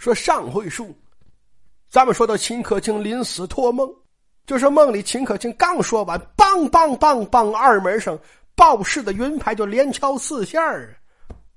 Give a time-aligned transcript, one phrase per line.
[0.00, 0.98] 说上回书，
[1.90, 3.86] 咱们说到秦可卿临死托梦，
[4.46, 8.18] 就是梦里秦可卿刚说完，梆梆梆梆二门上，
[8.54, 10.98] 报事的云牌就连敲四下儿，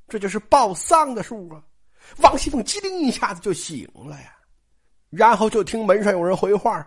[0.09, 1.63] 这就是报丧的数啊！
[2.17, 4.35] 王熙凤机灵一下子就醒了呀，
[5.09, 6.85] 然后就听门上有人回话，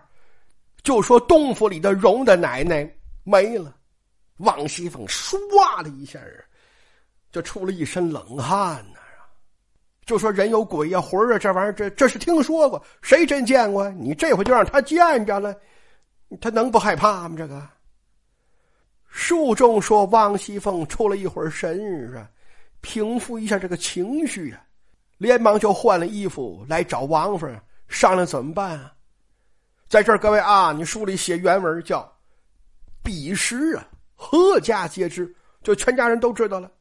[0.83, 2.87] 就说东府里的荣的奶奶
[3.23, 3.75] 没了。
[4.37, 6.19] 王熙凤唰的一下
[7.31, 8.99] 就出了一身冷汗呐。
[10.07, 13.89] 就说人有鬼呀，魂啊，这玩意儿，这这是听说过，谁真见过？
[13.91, 15.53] 你这回就让他见着了，
[16.39, 17.35] 他能不害怕吗？
[17.37, 17.61] 这个
[19.09, 22.25] 书中说，王熙凤出了一会儿神啊，
[22.79, 24.63] 平复一下这个情绪啊，
[25.17, 28.93] 连忙就换了衣服来找王夫人商量怎么办啊。
[29.89, 32.09] 在这儿，各位啊，你书里写原文叫
[33.03, 33.85] “彼时啊，
[34.17, 36.71] 阖家皆知”，就全家人都知道了，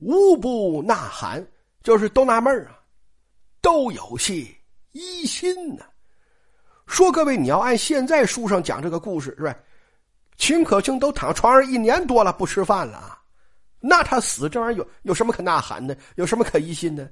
[0.00, 1.46] 无不呐喊。
[1.86, 2.76] 就是都纳闷啊，
[3.60, 4.44] 都有些
[4.90, 5.84] 疑心呢。
[6.88, 9.56] 说各位，你要按现在书上讲这个故事是吧？
[10.36, 13.16] 秦可卿都躺床上一年多了，不吃饭了，
[13.78, 15.96] 那他死这玩意儿有有什么可呐喊的？
[16.16, 17.08] 有什么可疑心的？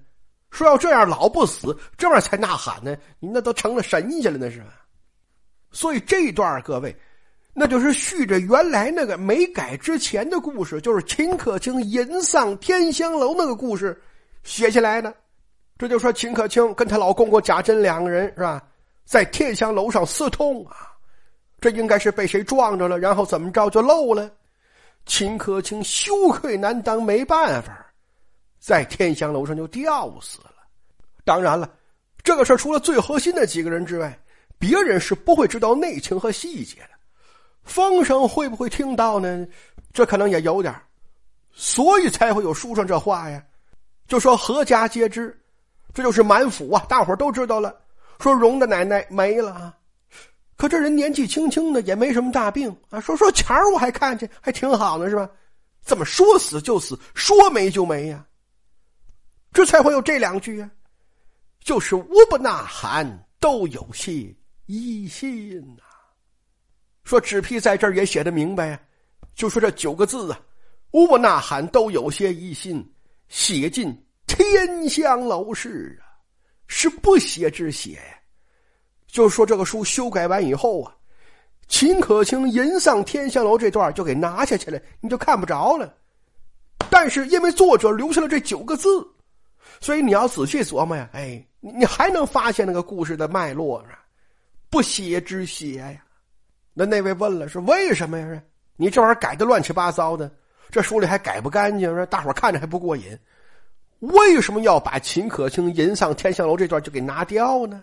[0.51, 2.97] 说要这样老不死，这玩意儿才呐喊呢？
[3.21, 4.61] 你那都成了神仙了，那是。
[5.71, 6.93] 所以这一段各位，
[7.53, 14.03] 那就是续着原来那个没改之前的故事，就是秦可卿吟丧天香楼那个故事。
[14.45, 15.13] 写下来的，
[15.77, 18.63] 这就说秦可卿跟她老公公贾珍两个人是吧，
[19.05, 20.93] 在天香楼上私通啊，
[21.61, 24.31] 这应该是被谁撞着了，然后怎么着就漏了。
[25.07, 27.87] 秦可卿羞愧难当，没办法，
[28.59, 30.51] 在天香楼上就吊死了。
[31.25, 31.69] 当然了，
[32.23, 34.19] 这个事除了最核心的几个人之外，
[34.59, 36.91] 别人是不会知道内情和细节的。
[37.65, 39.47] 风声会不会听到呢？
[39.93, 40.75] 这可能也有点
[41.53, 43.43] 所以才会有书上这话呀。
[44.07, 45.37] 就说阖家皆知，
[45.93, 47.75] 这就是满府啊，大伙都知道了。
[48.21, 49.75] 说荣的奶奶没了，
[50.57, 53.01] 可这人年纪轻轻的，也没什么大病啊。
[53.01, 55.29] 说说前儿我还看见还挺好呢，是吧？
[55.83, 58.25] 怎么说死就死，说没就没呀？
[59.53, 60.71] 这才会有这两句啊，
[61.61, 64.35] 就是无不呐喊，都有些
[64.67, 65.83] 疑心呐。
[67.05, 68.81] 说纸批在这儿也写的明白呀，
[69.35, 70.41] 就说这九个字啊，
[70.93, 72.94] 无不呐喊，都有些疑心。
[73.35, 73.93] 写进
[74.29, 76.07] 天香楼市啊，
[76.69, 78.17] 是不写之写呀。
[79.09, 80.95] 就说这个书修改完以后啊，
[81.67, 85.93] 秦可卿吟丧天香楼这段就给拿下去了，你就看不着了。
[86.89, 88.89] 但是因为作者留下了这九个字，
[89.81, 93.99] 所以你要仔细琢磨呀，哎，你还能发现那个故事的脉络啊？
[94.71, 96.05] 不写之写呀。
[96.73, 98.43] 那那位问了，是为什么呀？
[98.77, 100.33] 你这玩意儿改的乱七八糟的。
[100.71, 103.19] 这书里还改不干净，说大伙看着还不过瘾。
[104.01, 107.83] 为什么要把秦可卿吟丧天香楼这段就给拿掉呢？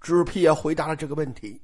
[0.00, 1.60] 知批也回答了这个问题。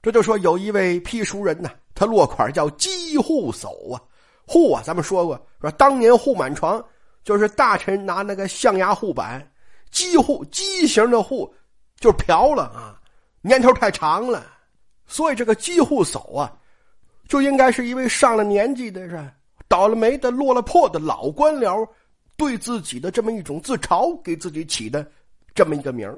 [0.00, 4.00] 这就说有一位批书人呢，他落款叫姬护叟啊，
[4.46, 6.82] 护啊，咱们说过说当年护满床
[7.24, 9.44] 就是大臣拿那个象牙护板，
[9.90, 11.52] 姬护畸形的护
[11.96, 13.00] 就瓢了啊，
[13.42, 14.46] 年头太长了，
[15.06, 16.56] 所以这个姬护叟啊。
[17.28, 19.30] 就应该是一位上了年纪的人
[19.68, 21.86] 倒了霉的、落了魄的老官僚，
[22.36, 25.06] 对自己的这么一种自嘲，给自己起的
[25.54, 26.10] 这么一个名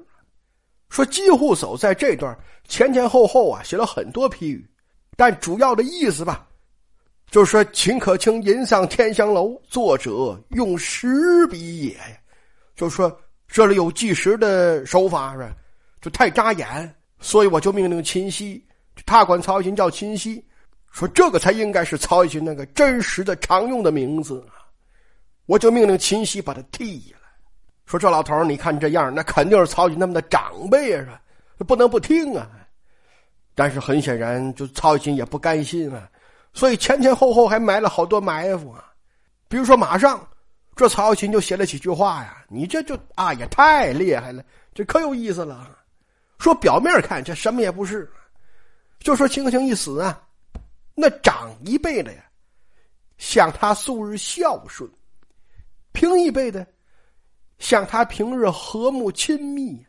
[0.88, 2.36] 说机户叟在这段
[2.68, 4.64] 前前后后啊写了很多批语，
[5.16, 6.46] 但主要的意思吧，
[7.28, 11.08] 就是说秦可卿吟丧天香楼，作者用时
[11.48, 11.96] 笔也，
[12.76, 15.52] 就是说这里有计时的手法是？
[16.00, 18.64] 就太扎眼，所以我就命令秦熙，
[19.04, 20.44] 他管曹琴叫秦熙。
[20.90, 24.66] 说这个才应该是曹雪芹那个真实的常用的名字啊！
[25.46, 27.18] 我就命令秦熙把他替了。
[27.86, 31.20] 说这老头你看这样，那肯定是曹雪芹他们的长辈啊，
[31.66, 32.50] 不能不听啊。
[33.54, 36.08] 但是很显然，就曹雪芹也不甘心啊，
[36.52, 38.84] 所以前前后后还埋了好多埋伏啊。
[39.48, 40.24] 比如说，马上
[40.76, 44.42] 这曹雪芹就写了几句话呀，你这就啊也太厉害了，
[44.74, 45.76] 这可有意思了。
[46.38, 48.10] 说表面看这什么也不是，
[49.00, 50.20] 就说秦可卿一死啊。
[50.94, 52.24] 那长一辈的呀，
[53.16, 54.88] 想他素日孝顺；
[55.92, 56.66] 平一辈的，
[57.58, 59.84] 想他平日和睦亲密；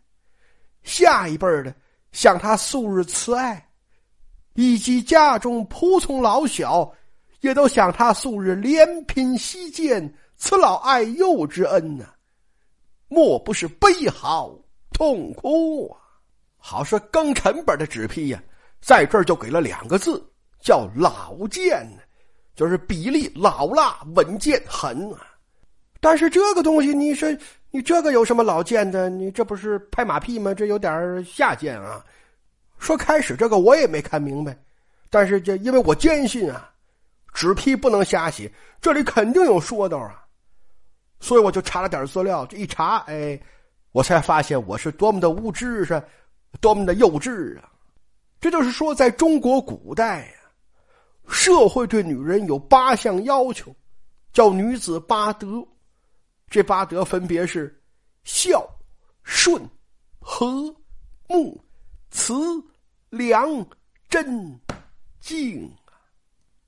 [0.84, 1.76] 下一辈的，
[2.12, 3.58] 想他素日慈爱；
[4.54, 6.92] 以及家中仆从老小，
[7.42, 12.06] 也都想他素日怜贫惜贱、慈老爱幼之恩呐。
[13.08, 14.58] 莫不是悲嚎
[14.94, 16.00] 痛哭啊！
[16.58, 18.42] 好说更沉本的纸批呀，
[18.80, 20.31] 在这儿就给了两个字。
[20.62, 22.02] 叫老健呢，
[22.56, 25.28] 就是比例老辣稳健狠啊。
[26.00, 27.30] 但是这个东西，你说
[27.70, 29.10] 你这个有什么老贱的？
[29.10, 30.54] 你这不是拍马屁吗？
[30.54, 32.04] 这有点下贱啊！
[32.80, 34.58] 说开始这个我也没看明白，
[35.10, 36.72] 但是这因为我坚信啊，
[37.32, 40.26] 纸批不能瞎写，这里肯定有说道啊，
[41.20, 43.40] 所以我就查了点资料，这一查，哎，
[43.92, 46.02] 我才发现我是多么的无知是，
[46.60, 47.70] 多么的幼稚啊！
[48.40, 50.41] 这就是说，在中国古代呀，
[51.28, 53.74] 社会对女人有八项要求，
[54.34, 55.66] 叫女子八德。
[56.50, 57.82] 这八德分别是
[58.24, 58.68] 孝、
[59.24, 59.62] 顺、
[60.20, 60.76] 和、
[61.28, 61.58] 睦、
[62.10, 62.34] 慈、
[63.10, 63.66] 良、
[64.10, 64.60] 贞、
[65.22, 65.72] 敬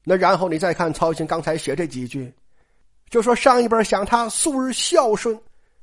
[0.05, 2.33] 那然后你再看曹琴刚才写这几句，
[3.09, 5.38] 就说上一辈想他素日孝顺，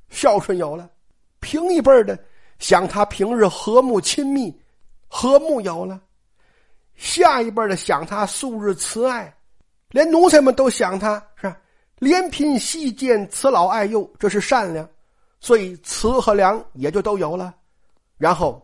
[0.08, 0.88] 孝顺有了；
[1.40, 2.19] 平一辈的
[2.58, 4.55] 想他平日和睦亲密，
[5.08, 6.00] 和睦有了；
[7.00, 9.35] 下一辈的想他素日慈爱，
[9.88, 11.56] 连奴才们都想他是吧？
[11.99, 14.87] 怜贫惜贱，慈老爱幼，这是善良，
[15.41, 17.55] 所以慈和良也就都有了。
[18.19, 18.62] 然后，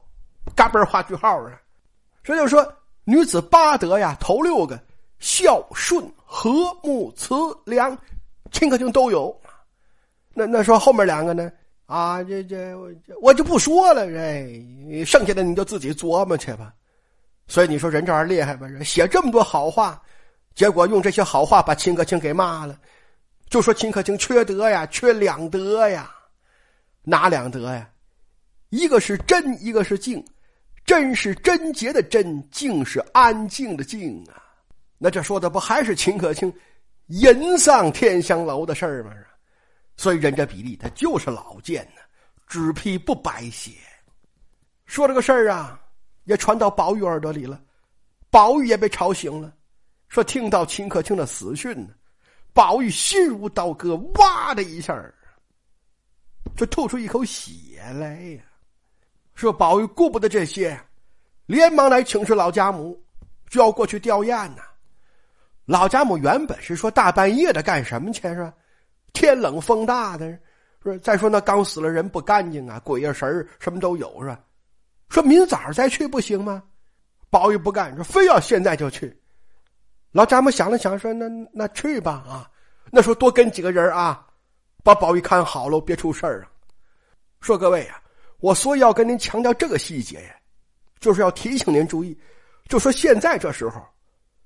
[0.55, 1.59] 嘎嘣画句号啊，
[2.23, 2.71] 这就是说
[3.05, 4.79] 女子八德呀，头六个
[5.19, 6.51] 孝顺和
[6.83, 7.35] 睦慈
[7.65, 7.97] 良，
[8.53, 9.35] 秦可卿都有。
[10.35, 11.51] 那那说后面两个呢？
[11.87, 12.75] 啊，这这
[13.23, 16.75] 我就不说了，这剩下的你就自己琢磨去吧。
[17.49, 18.67] 所以你说人这玩意儿厉害吧？
[18.83, 20.03] 写这么多好话，
[20.55, 22.79] 结果用这些好话把秦可卿给骂了。
[23.49, 26.11] 就说秦可卿缺德呀，缺两德呀，
[27.03, 27.89] 哪两德呀？
[28.71, 30.25] 一个是贞，一个是静。
[30.85, 34.43] 贞是贞洁的贞，静是安静的静啊。
[34.99, 36.53] 那这说的不还是秦可卿
[37.07, 39.13] 淫丧天香楼的事儿吗？
[39.97, 42.03] 所以人家比例他就是老贱呢，
[42.47, 43.73] 纸批不白写。
[44.85, 45.81] 说这个事儿啊，
[46.27, 47.61] 也传到宝玉耳朵里了，
[48.31, 49.53] 宝玉也被吵醒了，
[50.09, 51.95] 说听到秦可卿的死讯呢。
[52.53, 54.95] 宝玉心如刀割，哇的一下
[56.57, 58.43] 就吐出一口血来呀！
[59.35, 60.79] 说宝玉顾不得这些，
[61.47, 62.99] 连忙来请示老家母，
[63.49, 64.63] 就要过去吊唁呐。
[65.67, 68.55] 老家母原本是说大半夜的干什么去是吧？
[69.13, 70.39] 天冷风大的，
[70.83, 74.41] 说再说那刚死了人不干净啊，鬼呀神什么都有是吧？
[75.09, 76.63] 说明早再去不行吗？
[77.31, 79.15] 宝玉不干，说非要现在就去。
[80.13, 82.49] 老贾母想了想，说：“那那去吧啊！
[82.91, 84.27] 那时候多跟几个人啊，
[84.83, 86.49] 把宝玉看好了，别出事儿啊。”
[87.43, 88.01] 说各位啊，
[88.41, 90.35] 我所以要跟您强调这个细节呀，
[90.99, 92.19] 就是要提醒您注意，
[92.69, 93.85] 就说现在这时候，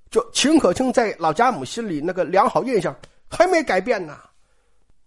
[0.09, 2.93] 就秦可卿在老贾母心里那个良好印象
[3.29, 4.19] 还没改变呢，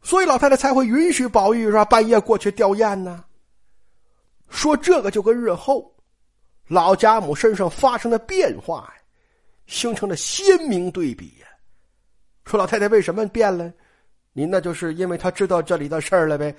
[0.02, 3.24] 所以老太太才会允许宝玉说半夜过去吊唁呢。
[4.54, 5.94] 说这个就跟日后
[6.68, 9.02] 老家母身上发生的变化呀。
[9.66, 11.46] 形成了鲜明对比呀！
[12.44, 13.72] 说老太太为什么变了？
[14.34, 16.54] 您那就是因为她知道这里的事儿了呗，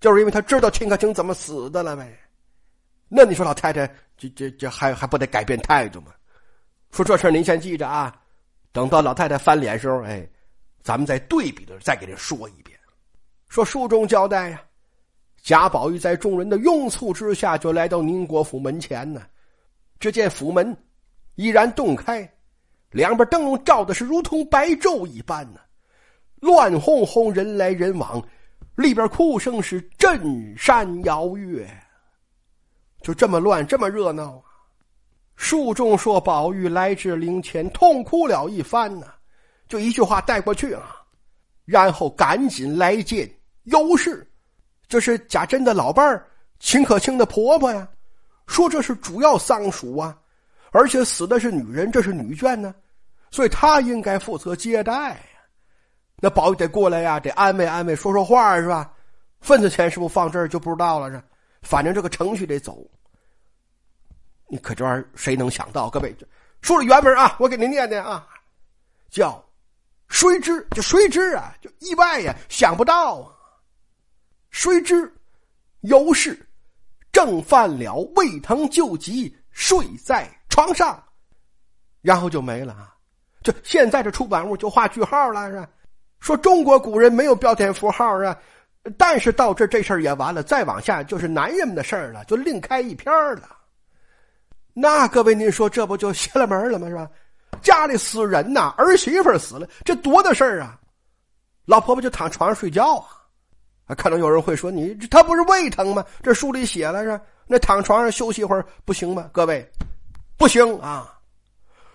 [0.00, 2.18] 就是因为她知道秦可卿怎么死的了呗。
[3.06, 3.86] 那你说老太太
[4.16, 6.12] 这这这还还不得改变态度吗？
[6.90, 8.12] 说这事儿您先记着啊，
[8.72, 10.28] 等到老太太翻脸时候，哎，
[10.82, 12.76] 咱们再对比的再给您说一遍。
[13.48, 14.60] 说书中交代呀，
[15.48, 19.22] 贾宝玉在众人的拥簇之下，就来到宁国府门前呢，
[19.98, 20.76] 只见府门
[21.36, 22.30] 依然洞开。
[22.90, 25.60] 两边灯笼照的是如同白昼一般呢，
[26.40, 28.22] 乱哄哄，人来人往，
[28.76, 31.66] 里边哭声是震山摇月，
[33.00, 34.44] 就这么乱，这么热闹啊！
[35.36, 39.06] 书中说宝玉来至灵前，痛哭了一番呢，
[39.66, 40.94] 就一句话带过去啊，
[41.64, 43.26] 然后赶紧来见
[43.62, 44.27] 尤氏，
[44.88, 46.26] 这是贾珍的老伴儿，
[46.58, 47.86] 秦可卿的婆婆呀，
[48.46, 50.16] 说这是主要丧属啊。
[50.70, 52.74] 而且死的是女人，这是女眷呢，
[53.30, 55.18] 所以她应该负责接待呀。
[56.16, 58.92] 那宝玉得过来呀，得安慰安慰，说说话是吧？
[59.40, 61.10] 份子钱是不是放这儿就不知道了？
[61.10, 61.22] 是，
[61.62, 62.84] 反正这个程序得走。
[64.48, 65.88] 你可这玩意儿谁能想到？
[65.88, 66.14] 各位，
[66.60, 68.26] 说了原文啊，我给您念念啊，
[69.10, 69.42] 叫
[70.08, 73.32] “谁知”就谁知啊，就意外呀，想不到啊。
[74.58, 75.08] 谁知
[75.82, 76.36] 尤氏
[77.12, 80.28] 正犯了胃疼救急，睡在。
[80.48, 81.00] 床上，
[82.02, 82.92] 然后就没了啊！
[83.44, 85.68] 就现在这出版物就画句号了，是吧？
[86.18, 88.36] 说中国古人没有标点符号啊，
[88.96, 93.48] 但是到这这事儿也完了，再往下就是男人们的事儿了，就另开一篇了。
[94.74, 96.88] 那各位，您说这不就邪了门了吗？
[96.88, 97.08] 是吧？
[97.62, 100.76] 家里死人呐，儿媳妇死了，这多大事儿啊！
[101.64, 103.17] 老婆婆就躺床上睡觉啊！
[103.88, 106.04] 啊，可能有人会说，你他不是胃疼吗？
[106.22, 109.28] 这书里写了是，那躺床上休息一会儿不行吗？
[109.32, 109.68] 各位。
[110.36, 111.18] 不行啊！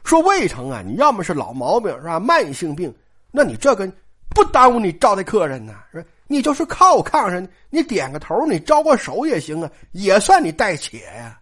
[0.03, 2.19] 说胃疼啊，你要么是老毛病是吧？
[2.19, 2.93] 慢性病，
[3.31, 3.89] 那你这个
[4.31, 5.73] 不耽误你招待客人呢？
[5.93, 6.09] 是吧？
[6.27, 11.39] 你就是靠炕上，你点个头，你招个手也行啊，也算你带且呀。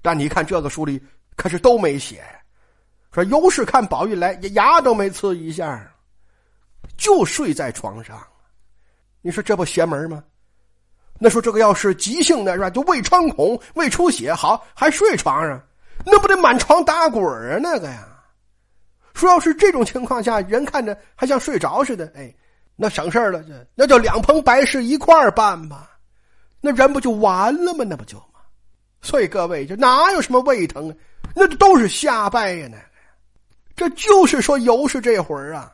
[0.00, 0.98] 但你看这个书里
[1.36, 2.24] 可是都没写，
[3.12, 5.86] 说尤氏看宝玉来，牙都没呲一下，
[6.96, 8.26] 就睡在床上。
[9.26, 10.22] 你说这不邪门吗？
[11.18, 12.70] 那说这个要是急性的是吧？
[12.70, 15.60] 就胃穿孔、胃出血，好还睡床上，
[16.04, 17.58] 那不得满床打滚啊？
[17.60, 18.06] 那个呀，
[19.14, 22.32] 说要是这种情况下，人看着还像睡着似的，哎，
[22.76, 25.90] 那省事了，这那就两棚白事一块办吧，
[26.60, 27.84] 那人不就完了吗？
[27.84, 28.40] 那不就吗？
[29.02, 30.94] 所以各位就哪有什么胃疼啊？
[31.34, 32.68] 那都是瞎掰呀！
[32.70, 32.84] 那个，
[33.74, 35.72] 这就是说尤氏这会儿啊，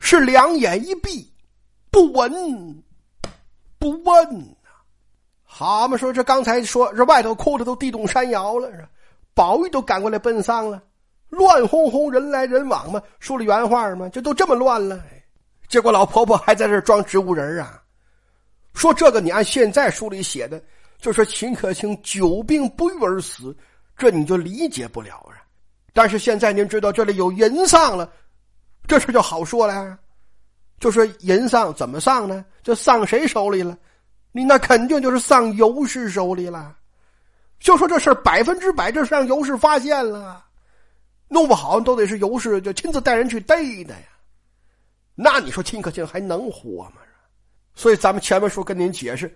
[0.00, 1.32] 是两眼一闭，
[1.96, 2.84] 不闻。
[3.78, 4.68] 不问呐，
[5.44, 5.96] 好嘛？
[5.96, 8.70] 说这刚才说这外头哭的都地动山摇了，
[9.32, 10.82] 宝玉都赶过来奔丧了，
[11.30, 13.00] 乱哄哄，人来人往嘛。
[13.18, 15.02] 说了原话嘛，这都这么乱了。
[15.68, 17.82] 结果老婆婆还在这装植物人啊，
[18.74, 20.62] 说这个你按现在书里写的，
[20.98, 23.56] 就说秦可卿久病不愈而死，
[23.96, 25.40] 这你就理解不了啊。
[25.94, 28.12] 但是现在您知道这里有人丧了，
[28.86, 29.98] 这事就好说了。
[30.78, 32.44] 就说人丧怎么丧呢？
[32.62, 33.76] 就丧谁手里了？
[34.32, 36.76] 你那肯定就是丧尤氏手里了。
[37.58, 40.44] 就说这事百分之百，这是让尤氏发现了，
[41.28, 44.06] 弄不好都得是尤氏就亲自带人去逮的呀。
[45.14, 46.96] 那你说秦可卿还能活吗？
[47.74, 49.34] 所以咱们前面说跟您解释，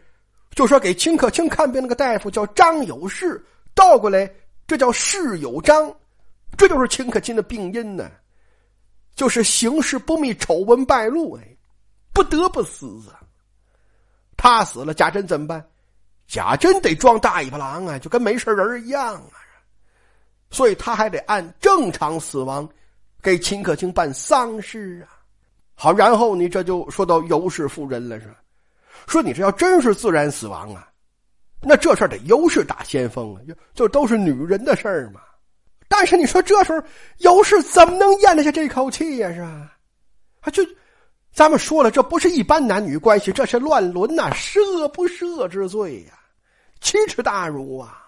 [0.51, 3.43] 就说给秦可卿看病那个大夫叫张有事，
[3.75, 4.31] 倒过来
[4.67, 5.91] 这叫事有张，
[6.59, 8.11] 这就是秦可卿的病因呢。
[9.15, 11.57] 就是行事不密，丑闻败露，哎，
[12.13, 13.21] 不得不死啊！
[14.37, 15.65] 他死了，贾珍怎么办？
[16.27, 19.37] 贾珍得装大尾巴狼啊，就跟没事人一样啊！
[20.51, 22.69] 所以他还得按正常死亡
[23.21, 25.21] 给秦可卿办丧事啊。
[25.75, 28.37] 好，然后你这就说到尤氏夫人了，是吧？
[29.07, 30.89] 说你这要真是自然死亡啊，
[31.61, 35.21] 那这事儿得尤氏打先锋啊，就就都是女人的事儿嘛。
[35.93, 36.81] 但是你说这时候
[37.19, 39.33] 尤氏怎么能咽得下这口气呀？
[39.35, 39.73] 是吧？
[40.43, 40.63] 啊，就
[41.33, 46.13] 咱们说了，这不是一般男女关系，这是乱伦呐，赦不赦之罪呀，
[46.81, 47.99] 奇耻大辱啊！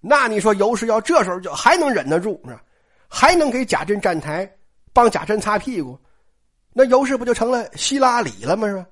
[0.00, 2.62] 那你说尤氏要这时候就还能忍得住是吧？
[3.06, 4.50] 还能给贾珍站台，
[4.94, 5.98] 帮贾珍擦屁股，
[6.72, 8.66] 那尤氏不就成了希拉里了吗？
[8.66, 8.86] 是吧？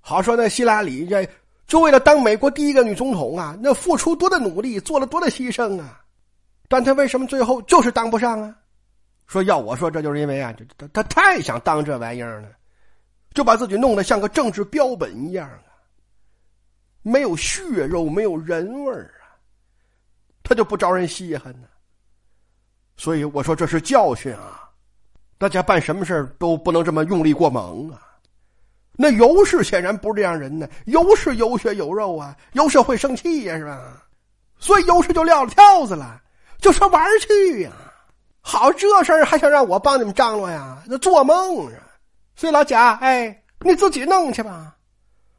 [0.00, 1.28] 好说那希拉里这
[1.66, 6.01] 就为了当美国第一个女总统啊，那付出多大努力，做了多大牺牲啊！
[6.72, 8.56] 但他为什么最后就是当不上啊？
[9.26, 12.48] 说要我说，这就是因为啊，他他太想当这玩意儿了，
[13.34, 15.68] 就把自己弄得像个政治标本一样啊，
[17.02, 19.36] 没有血肉，没有人味啊，
[20.42, 21.68] 他就不招人稀罕呢。
[22.96, 24.66] 所以我说这是教训啊，
[25.36, 28.00] 大家办什么事都不能这么用力过猛啊。
[28.92, 34.02] 那尤氏显然不是这样人呢，尤氏有血有肉啊，尤氏会生气呀，是吧？
[34.58, 36.18] 所以尤氏就撂了挑子了。
[36.62, 37.72] 就说玩去呀，
[38.40, 40.80] 好这事儿还想让我帮你们张罗呀？
[40.86, 41.72] 那做梦啊！
[42.36, 44.74] 所以老贾，哎，你自己弄去吧。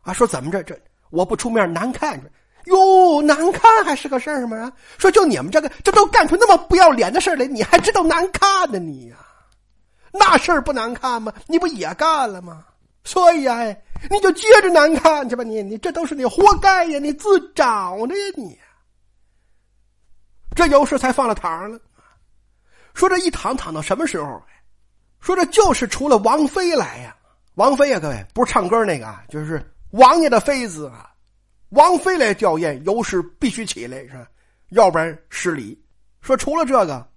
[0.02, 0.78] 啊，说怎么着这
[1.10, 2.30] 我不出面难看着？
[2.66, 4.72] 哟，难看还是个事儿吗？
[4.98, 8.78] 说就你们这个，这都干出那么不要脸的事来，你还知道难看呢？
[8.78, 9.16] 你呀，
[10.12, 11.34] 那事儿不难看吗？
[11.48, 12.66] 你不也干了吗？
[13.06, 13.74] 所以呀，
[14.10, 15.44] 你就接着难看去吧。
[15.44, 18.60] 你你这都是你活该呀，你自找的呀你。
[20.56, 21.80] 这尤氏才放了躺了，
[22.94, 24.42] 说这一躺躺到什么时候？
[25.20, 27.16] 说这就是除了王妃来呀，
[27.56, 31.10] 王妃呀，各位不是唱歌那个啊，就是王爷的妃子啊，
[31.70, 34.28] 王妃来吊唁，尤氏必须起来是吧？
[34.72, 35.82] 要不然失礼。
[36.20, 37.08] 说除了这个，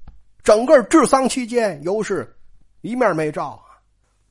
[0.43, 2.33] 整个治丧期间，尤氏
[2.81, 3.75] 一面没照啊。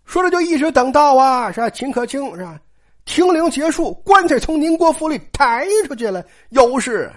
[0.05, 1.69] 说这就一直等到啊，是吧？
[1.69, 2.59] 秦可卿是吧？
[3.03, 7.11] 停灵结束，棺材从宁国府里抬出去了，尤氏。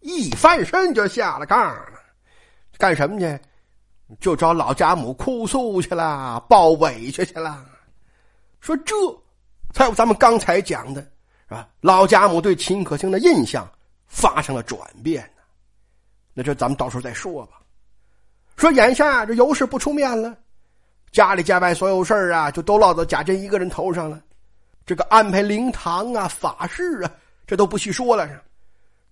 [0.00, 2.00] 一翻身就下了炕了，
[2.78, 3.38] 干什么去？
[4.18, 7.64] 就找老贾母哭诉去了，抱委屈去了。
[8.60, 8.94] 说这
[9.72, 11.00] 才有咱们刚才讲的，
[11.48, 11.68] 是吧？
[11.80, 13.70] 老贾母对秦可卿的印象
[14.06, 15.42] 发生了转变呢。
[16.34, 17.60] 那这咱们到时候再说吧。
[18.56, 20.36] 说眼下这尤氏不出面了，
[21.12, 24.20] 家里家外所有事啊，就都落到贾珍一个人头上了。
[24.84, 27.10] 这个安排灵堂啊、法事啊，
[27.46, 28.28] 这都不细说了。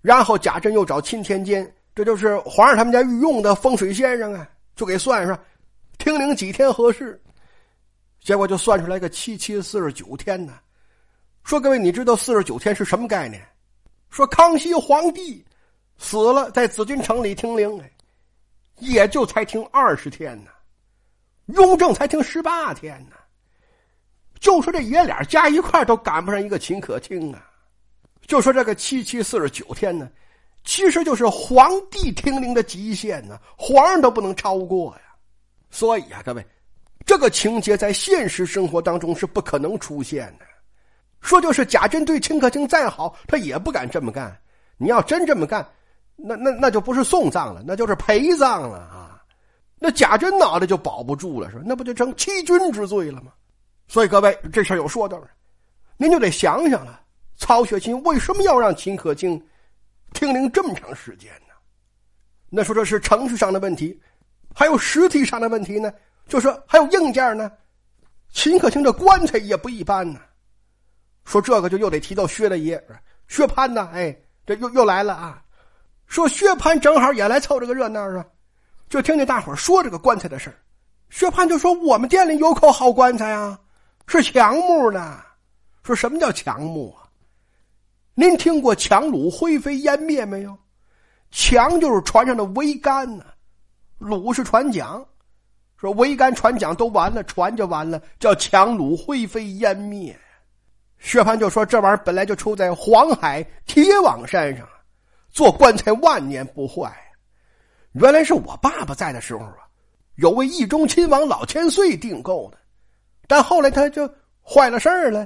[0.01, 5.39] 然后贾珍又找钦天监，这就是皇上他们家御用的风水先生啊，就给算算，
[5.99, 7.21] 听灵几天合适。
[8.21, 10.55] 结果就算出来个七七四十九天呢。
[11.45, 13.43] 说各位，你知道四十九天是什么概念？
[14.11, 15.45] 说康熙皇帝
[15.97, 17.81] 死了，在紫禁城里听灵，
[18.79, 20.51] 也就才听二十天呢。
[21.47, 23.17] 雍正才听十八天呢。
[24.39, 27.48] 就说这爷俩加一块都赶不上一个秦可卿啊！
[28.29, 30.09] 就说这个七七四十九天呢，
[30.63, 35.01] 其实就是皇帝听令的极限呢，皇上都不能超过呀。
[35.71, 36.47] 所以啊，各位，
[37.07, 40.45] 这个情节在现实生活当中是不可能出现的。
[41.23, 44.39] 说就是贾珍对秦可卿再好，他也不敢这么干。
[44.77, 45.67] 你要真这么干，
[46.15, 49.21] 那那那就不是送葬了，那就是陪葬了啊！
[49.79, 51.63] 那贾珍脑袋就保不住了，是吧？
[51.65, 53.33] 那不就成欺君之罪了吗？
[53.89, 55.19] 所以各位，这事儿有说道，
[55.97, 57.01] 您就得想想了。
[57.39, 59.43] 曹雪芹为什么要让秦可卿
[60.13, 61.55] 听令这么长时间呢？
[62.51, 63.99] 那说这是程序上的问题，
[64.55, 65.93] 还有实体上的问题呢？
[66.27, 67.51] 就说还有硬件呢？
[68.31, 70.21] 秦可卿这棺材也不一般呢。
[71.25, 72.83] 说这个就又得提到薛大爷
[73.29, 74.15] 薛蟠呢，哎，
[74.45, 75.43] 这又又来了啊！
[76.07, 78.27] 说薛蟠正好也来凑这个热闹啊，
[78.89, 80.53] 就听见大伙说这个棺材的事
[81.11, 83.59] 薛蟠就说：“我们店里有口好棺材啊，
[84.07, 85.25] 是强木的。”
[85.83, 87.08] 说什么叫强木啊？
[88.19, 90.59] 您听过强弩灰飞烟灭没有？
[91.31, 93.25] 强就是船上的桅杆呢，
[93.99, 95.07] 弩是船桨。
[95.77, 100.19] 说桅杆、船桨都完了，船就完了，叫强弩灰飞烟灭。
[100.99, 104.67] 薛蟠就说：“这玩意儿本来就出在黄海铁网山上，
[105.31, 106.93] 做棺材万年不坏。
[107.93, 109.63] 原来是我爸爸在的时候啊，
[110.17, 112.59] 有位义中亲王老千岁订购的，
[113.29, 115.25] 但后来他就坏了事儿了，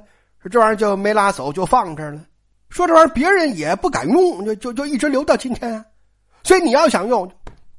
[0.51, 2.23] 这玩意儿就没拉走，就放这儿了。
[2.73, 5.85] 说这玩意儿别人也不敢用，就就就一直留到今天。
[6.43, 7.31] 所以你要想用，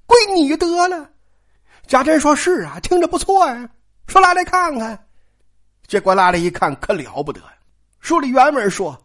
[0.06, 1.10] 归你得了。”
[1.88, 3.68] 贾珍说：“是啊，听着不错呀。”
[4.06, 5.08] 说：“拉来看看。”
[5.88, 7.42] 结果拉来一看，可了不得。
[8.02, 8.96] 书里原文说：“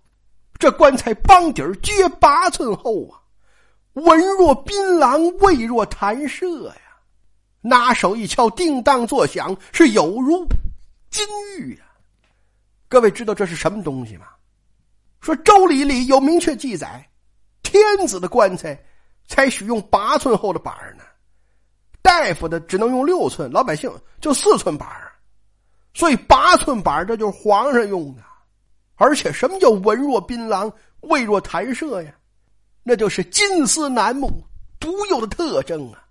[0.61, 3.17] 这棺材帮底儿约八寸厚啊，
[3.95, 6.75] 文若槟榔，味若弹射呀。
[7.63, 10.47] 拿手一敲，叮当作响，是有如
[11.09, 11.27] 金
[11.57, 11.81] 玉呀。
[12.89, 14.27] 各位知道这是什么东西吗？
[15.21, 17.09] 说《周礼》里有明确记载，
[17.63, 18.79] 天子的棺材
[19.27, 21.05] 才许用八寸厚的板呢，
[22.03, 23.91] 大夫的只能用六寸，老百姓
[24.21, 24.89] 就四寸板
[25.95, 28.23] 所以八寸板这就是皇上用的。”
[29.01, 32.13] 而且，什么叫文若槟榔，味若弹射呀？
[32.83, 34.29] 那就是金丝楠木
[34.81, 36.03] 独有的特征啊！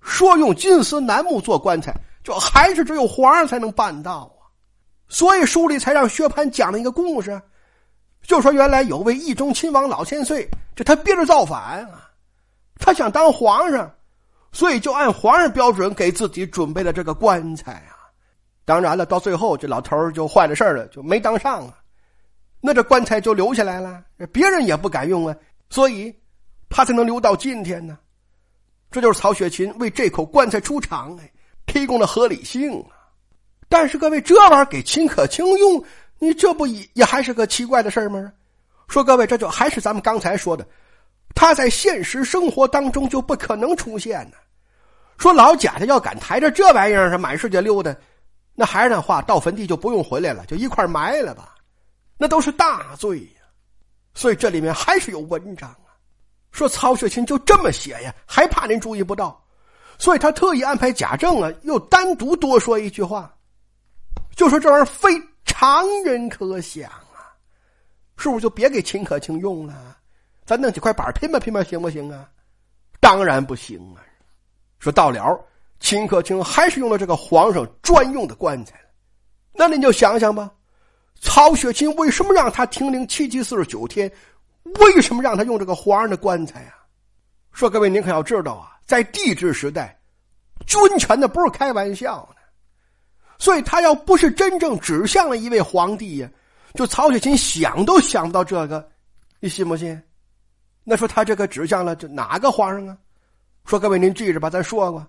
[0.00, 4.50] 说用金丝楠木做棺材，就还是只有皇上才能办到啊！
[5.06, 7.40] 所以书里才让薛蟠讲了一个故事，
[8.30, 12.08] 就说原来有位义中亲王老千岁，这他憋着造反啊，
[12.78, 13.92] 他想当皇上，
[14.52, 17.98] 所以就按皇上标准给自己准备了这个棺材啊。
[18.64, 21.74] 当然了，到最后这老头就坏了事了，就没当上啊。
[22.60, 24.00] 那这棺材就留下来了，
[24.32, 25.34] 别人也不敢用啊，
[25.68, 26.14] 所以
[26.68, 27.98] 他才能留到今天呢。
[28.92, 31.28] 这就是曹雪芹为这口棺材出场哎，
[31.66, 32.94] 提供了合理性啊。
[33.68, 35.84] 但是各位，这玩意儿给秦可卿用，
[36.20, 38.32] 你这不也也还是个奇怪的事吗？
[38.86, 40.64] 说各位，这就还是咱们刚才说的，
[41.34, 44.36] 他在现实生活当中就不可能出现呢。
[45.16, 47.94] 说老贾家要敢抬着这玩意儿是满世界溜达，
[48.54, 51.54] 那还是那话，到坟地就不用回来了，就一块埋了吧。
[52.18, 53.40] 那都是大罪呀，
[54.12, 55.88] 所以这里面还是有文章啊。
[56.52, 59.42] 说曹雪芹就这么写呀，还怕您注意不到，
[59.98, 63.32] 所以他特意安排贾政啊，又单独多说一句话，
[64.34, 65.10] 就说这玩意儿非
[65.60, 67.36] 常人可想啊，
[68.16, 69.94] 是不是就别给秦可卿用了？
[70.46, 72.26] 咱弄几块板拼吧拼吧，行不行啊？
[72.98, 74.00] 当然不行啊！
[74.78, 75.38] 说到了，
[75.78, 78.80] 秦可卿还是用了这个皇上专用的棺材
[79.52, 80.50] 那您就想想吧。
[81.20, 84.10] 曹雪芹为什么让他停灵七七四十九天？
[84.62, 86.72] 为什么让他用这个皇上的棺材啊？
[87.52, 90.00] 说各位，您可要知道啊，在帝制时代，
[90.66, 92.39] 军权的不是开玩笑的，
[93.40, 96.30] 所以他要不是真正指向了一位皇帝呀，
[96.74, 98.88] 就曹雪芹想都想不到这个，
[99.40, 100.00] 你信不信？
[100.84, 102.96] 那说他这个指向了这哪个皇上啊？
[103.64, 105.04] 说各位，您记着吧，咱说过，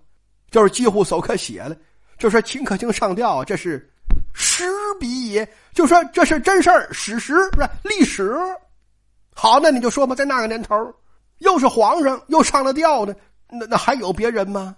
[0.50, 1.76] 就是几乎手可写了，
[2.17, 3.88] 就说秦可卿上吊，这是。
[4.34, 4.63] 史
[4.98, 8.34] 笔也，就说这是真事儿，史实不是历史。
[9.36, 10.74] 好，那你就说吧，在那个年头，
[11.39, 13.13] 又是皇上，又上了吊的，
[13.50, 14.74] 那那还有别人吗？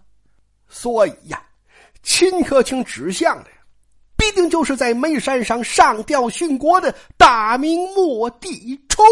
[0.68, 1.40] 所以呀，
[2.04, 3.50] 秦可卿指向的，
[4.18, 9.04] 必定就是在煤山上上吊殉国的大明末帝冲。